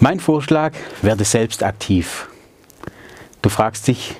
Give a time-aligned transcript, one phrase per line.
[0.00, 2.28] Mein Vorschlag, werde selbst aktiv.
[3.42, 4.14] Du fragst dich,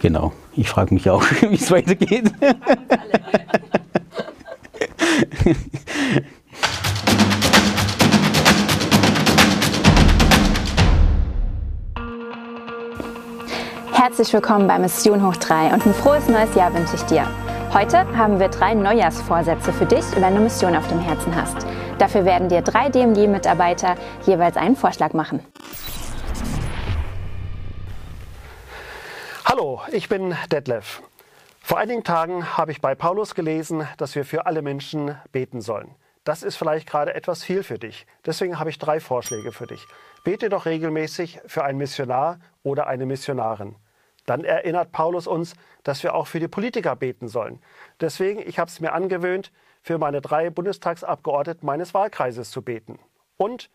[0.00, 2.32] genau, ich frage mich auch, wie es weitergeht.
[13.92, 17.28] Herzlich willkommen bei Mission Hoch 3 und ein frohes neues Jahr wünsche ich dir.
[17.72, 21.64] Heute haben wir drei Neujahrsvorsätze für dich, wenn du Mission auf dem Herzen hast.
[21.98, 23.94] Dafür werden dir drei DMG-Mitarbeiter
[24.26, 25.40] jeweils einen Vorschlag machen.
[29.44, 31.02] Hallo, ich bin Detlef.
[31.60, 35.94] Vor einigen Tagen habe ich bei Paulus gelesen, dass wir für alle Menschen beten sollen.
[36.24, 38.06] Das ist vielleicht gerade etwas viel für dich.
[38.26, 39.86] Deswegen habe ich drei Vorschläge für dich.
[40.24, 43.76] Bete doch regelmäßig für einen Missionar oder eine Missionarin.
[44.26, 45.54] Dann erinnert Paulus uns,
[45.84, 47.60] dass wir auch für die Politiker beten sollen.
[48.00, 49.52] Deswegen, ich habe es mir angewöhnt,
[49.84, 52.98] für meine drei Bundestagsabgeordneten meines Wahlkreises zu beten.
[53.36, 53.70] Und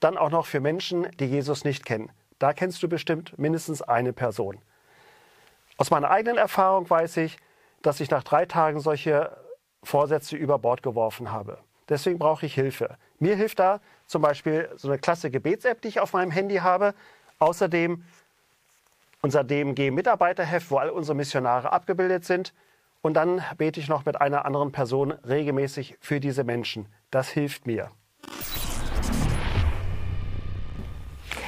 [0.00, 2.10] dann auch noch für Menschen, die Jesus nicht kennen.
[2.38, 4.58] Da kennst du bestimmt mindestens eine Person.
[5.76, 7.36] Aus meiner eigenen Erfahrung weiß ich,
[7.82, 9.36] dass ich nach drei Tagen solche
[9.82, 11.58] Vorsätze über Bord geworfen habe.
[11.90, 12.96] Deswegen brauche ich Hilfe.
[13.18, 16.94] Mir hilft da zum Beispiel so eine klasse Gebets-App, die ich auf meinem Handy habe.
[17.38, 18.02] Außerdem
[19.20, 22.54] unser DMG-Mitarbeiterheft, wo all unsere Missionare abgebildet sind.
[23.02, 26.86] Und dann bete ich noch mit einer anderen Person regelmäßig für diese Menschen.
[27.10, 27.88] Das hilft mir.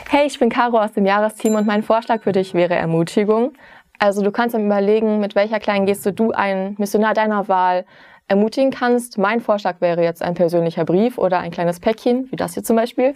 [0.09, 3.53] Hey, ich bin Caro aus dem Jahresteam und mein Vorschlag für dich wäre Ermutigung.
[3.99, 7.85] Also du kannst dann überlegen, mit welcher kleinen Geste du einen Missionar deiner Wahl
[8.29, 9.19] ermutigen kannst.
[9.19, 12.77] Mein Vorschlag wäre jetzt ein persönlicher Brief oder ein kleines Päckchen, wie das hier zum
[12.77, 13.15] Beispiel.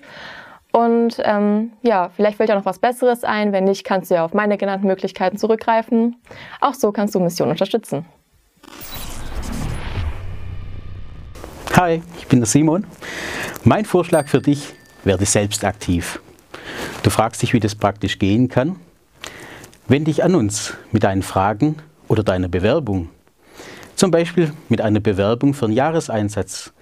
[0.72, 3.52] Und ähm, ja, vielleicht fällt dir noch was Besseres ein.
[3.52, 6.16] Wenn nicht, kannst du ja auf meine genannten Möglichkeiten zurückgreifen.
[6.60, 8.04] Auch so kannst du Mission unterstützen.
[11.76, 12.86] Hi, ich bin der Simon.
[13.62, 14.72] Mein Vorschlag für dich,
[15.04, 16.22] werde selbst aktiv.
[17.02, 18.76] Du fragst dich, wie das praktisch gehen kann.
[19.86, 21.76] Wende dich an uns mit deinen Fragen
[22.08, 23.10] oder deiner Bewerbung.
[23.94, 26.72] Zum Beispiel mit einer Bewerbung für einen Jahreseinsatz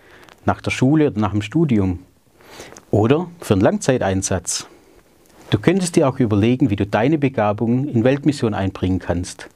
[0.44, 1.98] nach der Schule oder nach dem Studium
[2.92, 4.68] oder für einen Langzeiteinsatz.
[5.50, 9.48] Du könntest dir auch überlegen, wie du deine Begabungen in Weltmission einbringen kannst.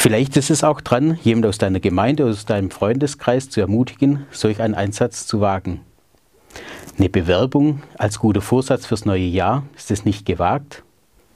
[0.00, 4.62] Vielleicht ist es auch dran, jemand aus deiner Gemeinde, aus deinem Freundeskreis zu ermutigen, solch
[4.62, 5.82] einen Einsatz zu wagen.
[6.98, 10.84] Eine Bewerbung als guter Vorsatz fürs neue Jahr, ist es nicht gewagt?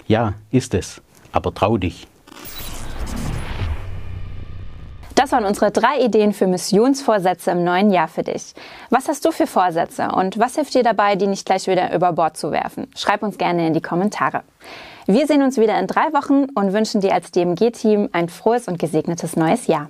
[0.06, 1.02] Ja, ist es.
[1.30, 2.06] Aber trau dich.
[5.24, 8.52] Das waren unsere drei Ideen für Missionsvorsätze im neuen Jahr für dich.
[8.90, 12.12] Was hast du für Vorsätze und was hilft dir dabei, die nicht gleich wieder über
[12.12, 12.90] Bord zu werfen?
[12.94, 14.42] Schreib uns gerne in die Kommentare.
[15.06, 18.78] Wir sehen uns wieder in drei Wochen und wünschen dir als DMG-Team ein frohes und
[18.78, 19.88] gesegnetes neues Jahr.